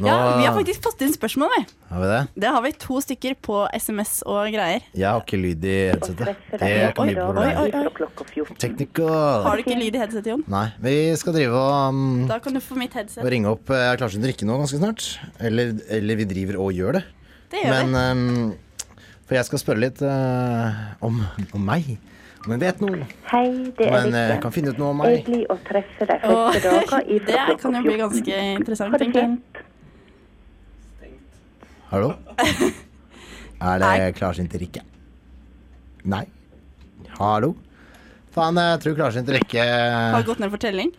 [0.00, 1.62] Nå Ja, vi har faktisk fått inn spørsmål, vi.
[1.90, 2.20] Har vi det?
[2.44, 4.84] Det har vi to stykker på SMS og greier.
[4.94, 6.36] Jeg har ikke lyd i headsetet.
[6.52, 8.58] Det kan ikke bli oi, problem.
[8.62, 9.46] Technical.
[9.46, 10.44] Har du ikke lyd i headsetet, Jon?
[10.50, 13.22] Nei, vi skal drive og, um, Da kan du få mitt headset.
[13.24, 15.06] og ringe opp eh, Klarsund Drikke nå ganske snart.
[15.38, 17.04] Eller, eller vi driver og gjør det.
[17.50, 18.54] Det gjør Men um,
[19.26, 21.22] For jeg skal spørre litt uh, om,
[21.54, 21.98] om meg.
[22.40, 23.06] Om jeg vet noe.
[23.28, 25.18] Hei, det er Men jeg kan finne ut noe om meg.
[25.18, 29.49] Hyggelig å treffe deg første dager i det kan jo bli ganske interessant, tenker fint.
[31.90, 32.12] Hallo?
[33.60, 34.84] Er det klarsynt Rikke?
[36.06, 36.22] Nei.
[37.18, 37.56] Hallo?
[38.30, 39.64] Faen, jeg tror klarsynt Rikke
[40.14, 40.92] Har gått ned for telling.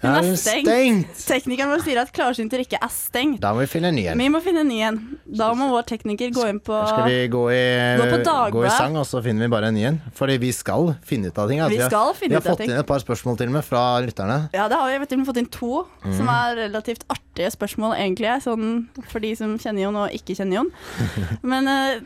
[0.00, 1.18] Hun er stengt.
[1.28, 3.40] Teknikeren vår sier at klarsynter ikke er stengt.
[3.42, 4.20] Da må vi finne en ny en.
[4.22, 5.00] Vi må finne en ny en.
[5.40, 7.60] Da må vår tekniker gå inn på Skal vi gå i,
[8.00, 9.98] Gå gå i sang, og så finner vi bare en ny en?
[10.16, 11.60] Fordi vi skal finne ut av ting.
[11.60, 11.76] altså.
[11.76, 12.70] Vi har- skal finne vi ut har av fått ting.
[12.70, 14.38] inn et par spørsmål til og med fra lytterne.
[14.54, 16.16] Ja, det har vi vet du, fått inn to mm.
[16.16, 18.32] som er relativt artige spørsmål, egentlig.
[18.42, 20.72] Sånn for de som kjenner Jon og ikke kjenner Jon.
[21.42, 22.00] Men uh,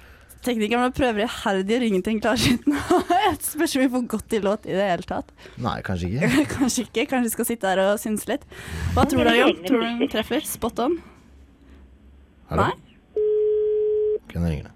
[0.44, 2.98] teknikeren vår prøver iherdig å ringe til en klarsynt nå.
[3.24, 5.32] Jeg spørs om vi får gått i låt i det hele tatt.
[5.64, 6.44] Nei, kanskje ikke.
[6.54, 7.06] Kanskje ikke.
[7.10, 8.46] Kanskje vi skal sitte her og synse litt.
[8.96, 9.56] Hva tror du, Jon?
[9.64, 10.46] Tror du hun treffer?
[10.48, 10.96] Spot on?
[12.52, 12.68] Hallo?
[12.68, 13.24] Nei?
[14.30, 14.70] Kunne ringe.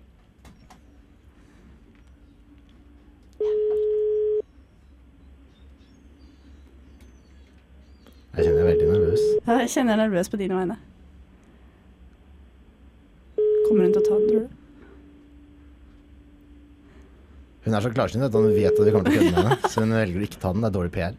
[8.36, 9.22] Jeg kjenner jeg er veldig nervøs.
[9.46, 10.76] Ja, Jeg kjenner jeg er nervøs på dine vegne.
[13.66, 14.57] Kommer hun til å ta den, tror du?
[17.68, 19.68] Hun er så klarsynt at hun vet at vi kommer til å kødde med henne.
[19.68, 20.64] Så hun velger å ikke ta den.
[20.64, 21.18] Det er dårlig PR.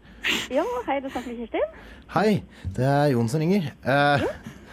[0.54, 1.78] Ja, hei, du snakker med Kirstin.
[2.16, 2.32] Hei,
[2.76, 3.70] det er Jon som ringer.
[3.86, 4.26] Eh,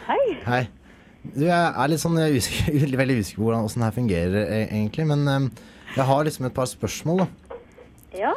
[0.06, 0.22] Hei.
[0.46, 0.62] hei.
[1.26, 4.66] Du, jeg er litt sånn usikker, veldig usikker på hvordan åssen det her fungerer e-
[4.70, 5.06] egentlig.
[5.10, 5.48] Men eh,
[5.98, 7.24] jeg har liksom et par spørsmål.
[7.26, 7.60] da.
[8.16, 8.32] Ja,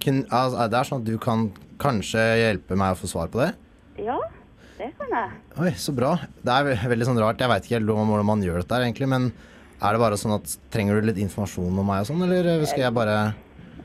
[0.00, 1.48] Kun, altså, det er sånn at du kan
[1.82, 3.50] kanskje hjelpe meg å få svar på det?
[3.98, 4.14] ja,
[4.78, 5.30] det kan jeg.
[5.58, 6.12] Oi, så bra.
[6.46, 7.40] Det er veldig sånn rart.
[7.42, 9.08] Jeg veit ikke helt hvordan man gjør dette her, egentlig.
[9.10, 9.32] Men
[9.82, 12.64] er det bare sånn at trenger du litt informasjon om meg og sånn, eller eh,
[12.66, 13.18] skal jeg bare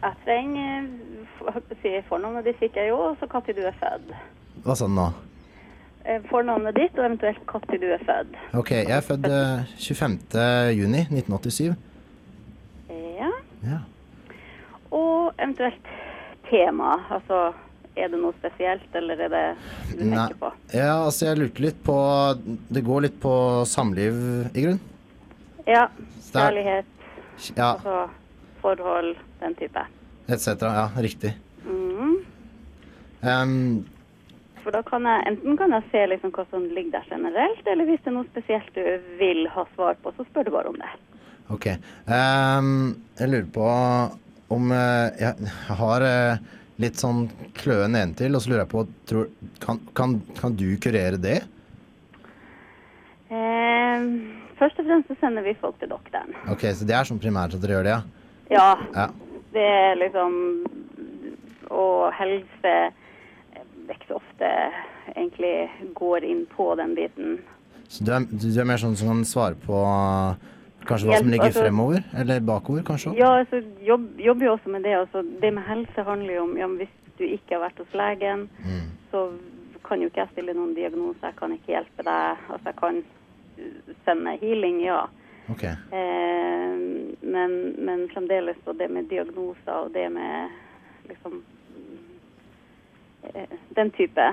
[0.04, 0.88] Jeg trenger sier
[1.28, 3.78] f- holdt på å si, Fornavnet ditt fikk jeg jo, og så når du er
[3.82, 4.14] født.
[4.66, 5.08] Hva sa du nå?
[6.06, 8.38] Eh, Fornavnet ditt, og eventuelt når du er født.
[8.60, 10.18] Ok, jeg er født eh, 25.
[10.80, 11.76] juni 1987.
[13.20, 13.30] Ja.
[13.64, 13.80] Ja.
[14.94, 15.88] Og eventuelt
[16.50, 16.96] tema.
[17.14, 17.54] Altså,
[17.96, 19.44] er det noe spesielt, eller er det
[20.00, 20.18] du Nei.
[20.28, 20.50] tenker på?
[20.74, 21.96] Ja, altså jeg lurte litt på
[22.74, 23.34] Det går litt på
[23.70, 24.18] samliv,
[24.54, 24.82] i grunn.
[25.67, 25.88] Ja.
[26.32, 26.86] Kjærlighet,
[27.56, 28.10] Ja, altså
[28.62, 29.84] forhold, den type.
[30.28, 30.47] etc.
[30.62, 31.34] Ja, riktig.
[31.65, 32.15] Mm.
[33.23, 33.86] Um,
[34.63, 37.86] For da kan jeg, enten kan jeg se liksom hva som ligger der generelt, eller
[37.88, 38.84] hvis det er noe spesielt du
[39.19, 40.91] vil ha svar på, så spør du bare om det.
[41.52, 41.67] ok.
[42.08, 43.67] Um, jeg lurer på
[44.54, 45.34] om uh, Jeg
[45.80, 46.38] har uh,
[46.80, 47.26] litt sånn
[47.60, 49.28] kløe nedentil, og så lurer jeg på tror,
[49.63, 51.41] kan, kan, kan du kurere det?
[53.34, 53.93] Eh,
[54.63, 56.34] først og fremst så sender vi folk til doktoren.
[56.52, 58.02] Ok, Så det er sånn primært at dere gjør det, ja?
[58.52, 59.08] Ja, Ja.
[59.54, 60.65] det er liksom
[61.71, 62.62] Og helse
[63.84, 64.49] det er ikke så ofte
[65.15, 67.39] egentlig går inn på den biten.
[67.91, 69.76] Så du er, du er mer sånn som kan svare på
[70.88, 72.04] kanskje hva som ligger altså- fremover?
[72.15, 73.15] Eller bakover, kanskje?
[73.17, 74.93] Ja, altså, jobb, jobber jo også med det.
[74.95, 78.47] Altså, det med helse handler jo om ja, hvis du ikke har vært hos legen,
[78.63, 78.88] Mm.
[79.12, 79.32] så
[79.84, 81.19] kan jo ikke jeg stille noen diagnose.
[81.21, 82.38] Jeg kan ikke hjelpe deg.
[82.49, 83.04] Altså, jeg kan
[84.06, 85.02] sende healing, ja.
[85.52, 85.74] Okay.
[85.92, 86.76] Eh,
[87.22, 90.50] men, men fremdeles så det med diagnoser og det med
[91.10, 91.42] liksom
[93.34, 94.28] eh, Den type,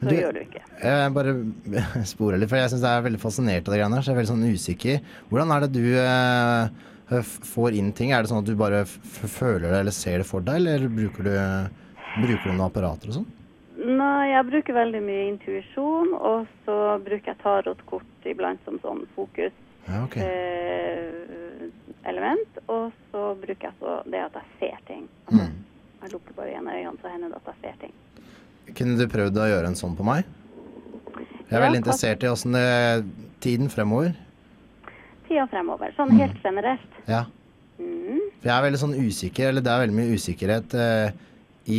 [0.00, 0.62] så du- gjør du ikke.
[0.82, 1.34] Jeg bare
[2.12, 4.04] sporer litt, for jeg syns jeg er veldig fascinert av det greiene her.
[4.04, 5.00] Så jeg er veldig sånn usikker.
[5.30, 8.12] Hvordan er det du eh, får inn ting?
[8.12, 11.26] Er det sånn at du bare føler det eller ser det for deg, eller bruker
[11.28, 11.34] du,
[12.22, 13.28] bruker du noen apparater og sånn?
[13.86, 19.54] Nei, jeg bruker veldig mye intuisjon, og så bruker jeg tarotkort iblant som sånn fokus.
[19.86, 20.24] Ja, okay.
[20.26, 21.68] eh,
[22.10, 25.04] element, og så bruker jeg så det at jeg ser ting.
[25.30, 25.52] Mm.
[26.02, 27.94] Jeg lukker bare igjen øynene, så hender det at jeg ser ting.
[28.76, 30.24] Kunne du prøvd å gjøre en sånn på meg?
[31.16, 32.66] Jeg er Ja, veldig interessert i åssen det
[33.44, 34.16] tiden fremover.
[35.28, 35.92] tida fremover.
[35.96, 36.98] Sånn helt generelt.
[37.06, 37.24] Ja.
[37.78, 38.18] Mm.
[38.40, 41.10] For jeg er veldig sånn usikker, eller det er veldig mye usikkerhet eh,
[41.70, 41.78] i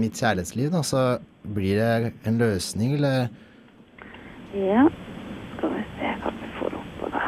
[0.00, 0.80] mitt kjærlighetsliv, da.
[0.84, 1.04] Så
[1.42, 3.28] blir det en løsning, eller
[4.54, 4.84] Ja,
[5.56, 7.24] skal vi se hva vi får opp på det.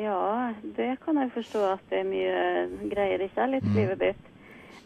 [0.00, 4.28] Ja, det kan jeg forstå at det er mye greier i kjærlighetslivet ditt.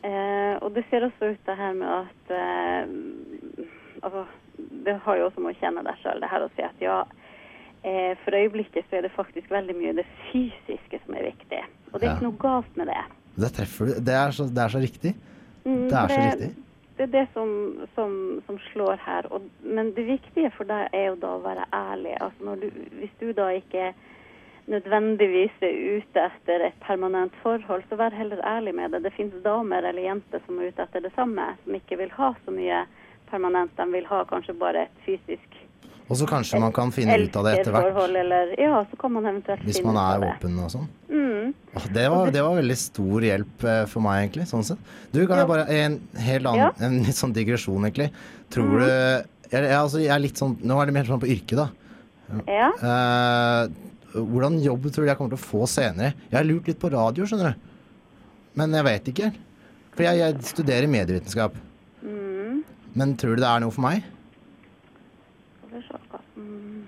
[0.05, 2.89] Eh, og det ser også ut det her med at eh,
[4.05, 4.25] Altså,
[4.59, 6.99] det har jo også med å kjenne deg sjøl, det her å si at ja,
[7.89, 11.63] eh, for øyeblikket så er det faktisk veldig mye det fysiske som er viktig.
[11.93, 13.05] Og det er ikke noe galt med det.
[13.35, 13.95] Det treffer du.
[14.07, 15.15] Det er så, det er så riktig.
[15.65, 16.51] Mm, Det er så riktig.
[16.97, 17.49] Det er det som,
[17.95, 19.27] som, som slår her.
[19.35, 22.15] Og, men det viktige for deg er jo da å være ærlig.
[22.23, 22.69] Altså du,
[23.01, 23.91] hvis du da ikke
[24.71, 29.03] nødvendigvis er ute etter et permanent forhold, så vær heller ærlig med det.
[29.05, 32.31] Det finnes damer eller jenter som er ute etter det samme, som ikke vil ha
[32.45, 32.85] så mye
[33.31, 33.75] permanent.
[33.77, 35.59] De vil ha kanskje bare et fysisk
[36.05, 39.25] Og så kanskje man kan finne ut av det etter hvert, ja, så kan man
[39.31, 40.89] eventuelt hvis man er åpen og sånn.
[41.09, 41.55] Mm.
[41.95, 44.45] Det var, det var veldig stor hjelp eh, for meg, egentlig.
[44.51, 44.83] Sånn sett.
[45.15, 46.77] Du, kan jeg bare En helt annen.
[46.85, 48.11] En litt sånn digresjon, egentlig.
[48.53, 48.79] Tror Mhm.
[48.85, 48.87] du
[49.55, 51.69] jeg, jeg, altså, jeg er litt sånn Nå er det mer sånn på yrket, da.
[52.49, 52.71] Ja.
[52.81, 53.69] Eh,
[54.15, 56.15] hvordan jobb tror du jeg kommer til å få senere?
[56.31, 57.71] Jeg har lurt litt på radio, skjønner du.
[58.61, 59.33] Men jeg vet ikke.
[59.95, 61.55] For jeg, jeg studerer medievitenskap.
[62.03, 62.63] Mm.
[62.95, 64.05] Men tror du det er noe for meg?
[65.65, 66.83] Skal vi se hva mm,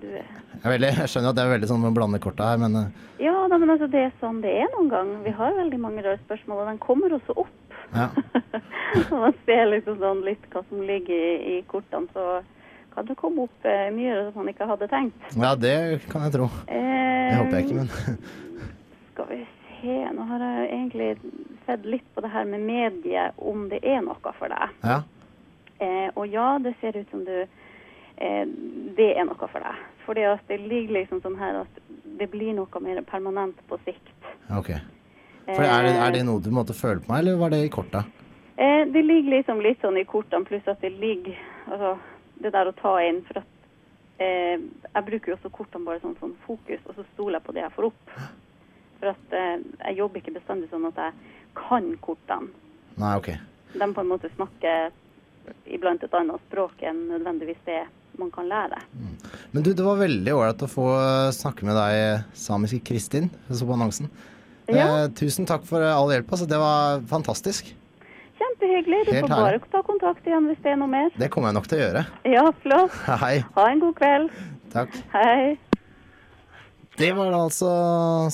[0.00, 2.58] Du er Jeg, veldig, jeg skjønner at det er veldig sånn å blande korta her,
[2.62, 2.90] men eh,
[3.24, 5.14] Ja, da, men altså, det er sånn det er noen gang.
[5.24, 7.76] Vi har veldig mange rare spørsmål, og de kommer også opp.
[7.94, 8.08] ja.
[9.10, 12.40] Når man ser liksom sånn litt hva som ligger i, i kortene, så
[12.94, 15.26] kan det komme opp eh, mye som man ikke hadde tenkt.
[15.36, 15.74] ja, det
[16.08, 16.48] kan jeg tro.
[16.66, 18.18] Eh, Det håper jeg ikke, men
[19.12, 19.38] Skal vi
[19.80, 21.10] se, nå har jeg egentlig
[21.66, 24.74] sett litt på det her med medie, om det er noe for deg.
[24.84, 25.02] ja.
[25.78, 27.50] Eh, og ja, det ser ut som du eh,
[28.18, 29.82] Det er noe for deg.
[30.02, 31.82] Fordi at det ligger liksom sånn her at
[32.18, 34.14] det blir noe mer permanent på sikt.
[34.50, 34.72] Ok.
[35.48, 37.70] For er det, er det noe du måtte føle på meg, eller var det i
[37.72, 38.02] korta?
[38.58, 41.38] Eh, det ligger liksom litt sånn i kortene, pluss at det ligger
[41.70, 41.94] altså,
[42.42, 43.22] det der å ta inn.
[43.28, 47.38] For at eh, jeg bruker jo også kortene bare sånn, sånn fokus, og så stoler
[47.38, 48.14] jeg på det jeg får opp.
[48.98, 49.54] For at eh,
[49.86, 52.50] jeg jobber ikke bestandig sånn at jeg kan kortene.
[52.98, 53.30] Nei, ok.
[53.78, 54.90] De på en måte snakker
[55.70, 57.84] iblant et annet språk enn nødvendigvis det
[58.20, 58.80] man kan lære.
[59.52, 63.30] Men du, det var veldig ålreit å få eh, snakke med deg, samiske Kristin.
[63.50, 64.10] Så på annonsen.
[64.68, 65.04] Ja.
[65.04, 66.28] Eh, tusen takk for all hjelp.
[66.34, 67.70] Altså, det var fantastisk.
[68.38, 69.00] Kjempehyggelig.
[69.06, 71.08] Du Helt får bare ta kontakt igjen hvis det er noe mer.
[71.18, 72.04] Det kommer jeg nok til å gjøre.
[72.34, 73.00] Ja, flott.
[73.24, 73.34] Hei.
[73.56, 74.26] Ha en god kveld.
[74.74, 75.00] Takk.
[75.14, 75.56] Hei.
[76.98, 77.68] Det var da altså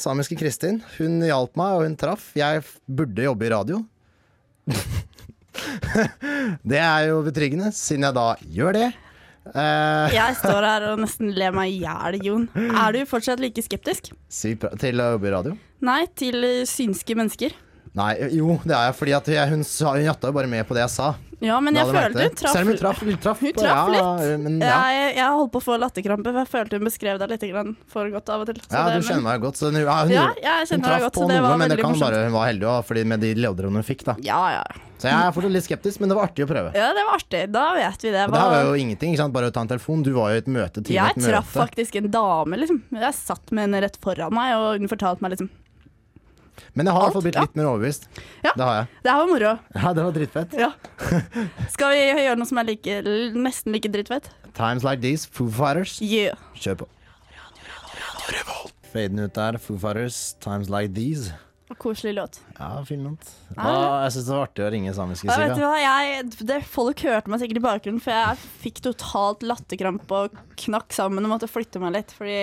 [0.00, 0.78] samiske Kristin.
[0.96, 2.30] Hun hjalp meg, og hun traff.
[2.36, 3.82] Jeg burde jobbe i radio.
[6.72, 8.86] det er jo betryggende, siden jeg da gjør det.
[9.52, 12.46] Eh, Jeg står her og nesten ler meg i hjel, Jon.
[12.56, 14.12] Er du fortsatt like skeptisk?
[14.32, 14.70] sykt bra.
[14.80, 15.56] Til å jobbe i radio?
[15.84, 17.52] Nei, til synske mennesker.
[17.94, 20.66] Nei, jo, det er jeg, fordi at jeg, hun, sa, hun jatta jo bare med
[20.66, 21.12] på det jeg sa.
[21.44, 24.40] Ja, men jeg følte hun traff Selv om hun traff, traff Hun traff ja, litt.
[24.40, 24.78] Men, ja.
[24.94, 27.74] Jeg, jeg holdt på å få latterkrampe, for jeg følte hun beskrev deg litt grann
[27.90, 28.58] for godt av og til.
[28.64, 29.60] Ja, det- du kjenner meg godt.
[29.60, 32.06] Så hun, ja, hun, Ja, jeg hun traff godt, på noe, men det kan morsomt.
[32.08, 34.04] bare hun var heldig også, fordi med de lederne hun fikk.
[34.08, 34.64] da Ja, ja.
[34.98, 36.70] Så jeg er fortsatt litt skeptisk, men det var artig å prøve.
[36.74, 37.42] Ja, det var artig.
[37.52, 38.24] Da vet vi det.
[38.24, 39.34] Og det her var jo ingenting, ikke sant?
[39.34, 40.02] bare å ta en telefon.
[40.02, 40.96] Du var jo i et møte tidlig.
[40.98, 42.80] jeg traff faktisk en dame, liksom.
[42.90, 45.50] Jeg satt med henne rett foran meg, og hun fortalte meg liksom
[46.74, 48.08] Men jeg har i hvert fall blitt litt mer overbevist.
[48.44, 48.52] Ja.
[48.54, 48.88] Det har jeg.
[49.04, 49.52] Det her var moro.
[49.74, 50.56] Ja, det var dritfett.
[50.58, 50.70] Ja.
[51.74, 52.98] Skal vi gjøre noe som er like,
[53.36, 54.30] nesten like drittfett?
[54.54, 55.98] Times like these, Foo Fighters.
[56.02, 56.38] Yeah.
[56.54, 56.90] Kjør på.
[58.94, 61.32] Faden ut der, Foo Fighters, Times like these.
[61.80, 62.36] Koselig låt.
[62.58, 63.24] Ja, fin låt.
[63.56, 64.02] Ja.
[64.04, 65.78] Jeg syns det var artig å ringe samiske Ja, vet du hva?
[65.80, 70.94] Jeg, det, folk hørte meg sikkert i bakgrunnen, for jeg fikk totalt latterkrampe og knakk
[70.94, 72.12] sammen og måtte flytte meg litt.
[72.14, 72.36] Fordi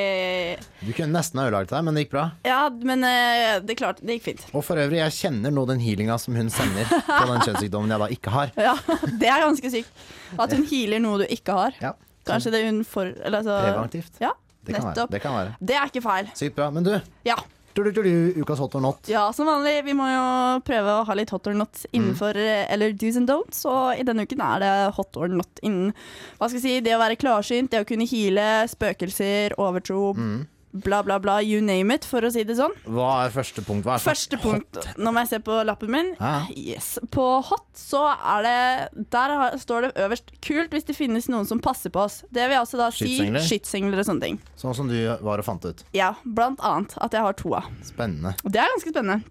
[0.81, 2.25] Du kunne nesten ha ødelagt deg, men det gikk bra.
[2.49, 4.43] Ja, men eh, det klarte Det gikk fint.
[4.57, 8.03] Og for øvrig, jeg kjenner nå den healinga som hun sender på den kjønnssykdommen jeg
[8.03, 8.53] da ikke har.
[8.57, 10.05] Ja, Det er ganske sykt.
[10.41, 11.77] At hun healer noe du ikke har.
[11.79, 11.93] Ja.
[12.27, 13.05] Kanskje det hun for...
[13.21, 14.19] Eller, altså, Preventivt.
[14.21, 14.34] Ja,
[14.65, 15.07] Det kan, være.
[15.13, 15.55] det kan være.
[15.62, 16.34] Det er ikke feil.
[16.38, 16.71] Sykt bra.
[16.73, 16.95] Men du,
[17.29, 17.38] Ja.
[17.75, 19.10] Ukas hot or not.
[19.10, 19.84] Ja, som vanlig.
[19.86, 20.23] Vi må jo
[20.67, 22.71] prøve å ha litt hot or not innenfor mm.
[22.73, 23.65] eller do's and don'ts.
[23.69, 25.91] Og i denne uken er det hot or not innen
[26.38, 30.12] hva skal jeg si, det å være klarsynt, det å kunne heale spøkelser, overtro,
[30.73, 31.39] bla, bla, bla.
[31.41, 32.73] You name it, for å si det sånn.
[32.86, 33.86] Hva er første punkt?
[33.86, 36.13] Hva er Første punkt, nå må jeg se på lappen min.
[36.19, 36.47] Ah.
[36.55, 36.93] Yes.
[37.12, 41.47] På hot så er det Der har, står det øverst 'kult hvis det finnes noen
[41.47, 42.23] som passer på oss'.
[42.31, 43.41] Det vil altså da si Skytsengler?
[43.47, 44.39] skytsengler og sånne ting.
[44.55, 45.84] Sånn som du var og fant ut.
[45.93, 47.63] Ja, blant annet at jeg har to av.
[47.84, 48.36] Spennende.
[48.45, 49.23] Og det er ganske spennende.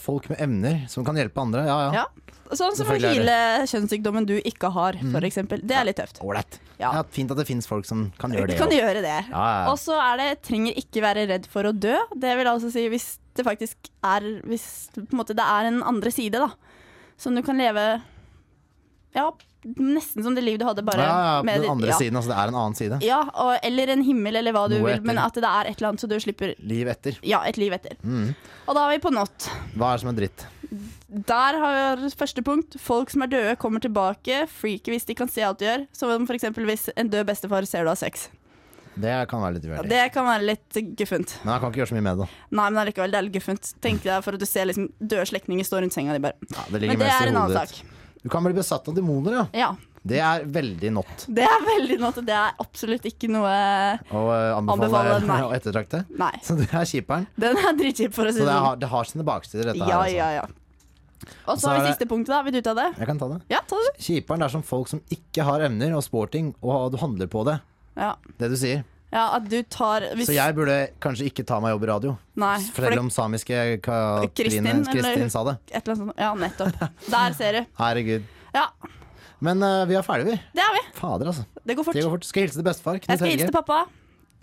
[0.00, 1.66] Folk med evner som kan hjelpe andre.
[1.68, 2.02] Ja, ja.
[2.02, 2.30] Ja.
[2.56, 5.26] Sånn som å heale kjønnssykdommen du ikke har, f.eks.
[5.28, 5.60] eksempel.
[5.62, 6.18] Det er litt tøft.
[6.24, 6.58] Ålreit.
[6.80, 6.94] Ja.
[6.96, 8.56] Ja, fint at det fins folk som kan gjøre det.
[8.58, 8.80] Kan også.
[8.80, 9.18] gjøre det.
[9.30, 9.50] Ja.
[9.70, 11.94] Og så er det trenger ikke være redd for å dø.
[12.16, 14.64] Det vil altså si hvis det faktisk er Hvis
[14.96, 16.50] på en måte, det er en andre side, da.
[17.20, 17.84] Som du kan leve
[19.14, 19.28] Ja,
[19.64, 21.98] nesten som det liv du hadde, bare ja, ja, med den andre ja.
[21.98, 22.16] siden.
[22.16, 23.00] Altså, det er en annen side.
[23.04, 25.08] Ja, og, eller en himmel, eller hva du Noe vil, etter.
[25.10, 27.20] men at det er et eller annet så du slipper Liv etter.
[27.26, 27.98] Ja, et liv etter.
[28.02, 28.32] Mm.
[28.66, 29.50] Og da er vi på not.
[29.74, 30.46] Hva er det som er dritt?
[31.30, 32.76] Der har vi første punkt.
[32.80, 34.44] Folk som er døde, kommer tilbake.
[34.50, 35.88] Freaky hvis de kan se alt de gjør.
[35.96, 38.28] Som eksempel hvis en død bestefar ser du har sex.
[39.00, 39.90] Det kan være litt uheldig.
[39.90, 41.36] Det kan være litt guffent.
[41.44, 42.26] Men jeg kan ikke gjøre så mye med det.
[42.50, 43.72] Nei, men allikevel, det er litt guffent.
[43.84, 46.50] Tenk deg for at du ser liksom døde slektninger stå rundt senga di bare.
[46.50, 47.98] Ja, det Men det er en annen sak.
[48.22, 49.46] Du kan bli besatt av demoner, ja.
[49.56, 49.70] Ja.
[50.00, 52.16] Det er veldig not Det er veldig not.
[52.24, 56.06] Det er absolutt ikke noe å eh, Anbefale, å ettertrakte.
[56.16, 56.32] Nei.
[56.44, 57.26] Så det er kjiperen.
[57.36, 58.64] Den er dritkjip, for å si Så det det sånn.
[58.64, 59.98] har, det har sine baksider, dette Ja, her.
[60.00, 60.16] Altså.
[60.16, 60.46] ja, ja.
[61.44, 62.40] Og Så har vi siste punktet, da.
[62.46, 62.86] Vil du ta det?
[62.96, 63.40] Jeg kan ta det.
[63.52, 63.90] Ja, ta det.
[64.00, 67.58] Kjiperen er som folk som ikke har evner og sporting, og du handler på det.
[68.00, 68.14] Ja.
[68.40, 68.86] Det du sier.
[69.12, 72.16] Ja, at du tar hvis, Så jeg burde kanskje ikke ta meg jobb i radio.
[72.40, 75.56] Nei, Fortell det- om samiske Katrine Kristin, Kristin, eller- sa det.
[75.70, 76.18] Et eller annet sånt.
[76.18, 76.80] Ja, nettopp.
[77.10, 77.66] Der ser du.
[77.78, 78.22] Herregud.
[78.54, 78.66] Ja,
[79.40, 80.40] Men uh, vi er ferdige, vi.
[80.52, 80.80] det er vi.
[80.98, 81.44] Fader, altså.
[81.64, 81.94] Det går fort.
[81.94, 82.24] Det går fort.
[82.28, 82.92] Skal hilse til bestefar.
[82.98, 83.78] Jeg Knut skal hilse til pappa.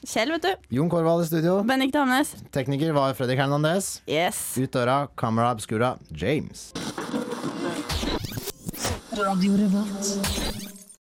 [0.08, 0.76] Kjell, vet du.
[0.78, 1.62] Jon Korvald i studio.
[1.64, 2.36] Benedicte Hamnes.
[2.54, 4.02] Tekniker var Fredrik Hernandez.
[4.10, 4.58] Yes.
[4.58, 6.72] Ut døra, Camera obscura, James.
[9.18, 10.77] Radio Revolt.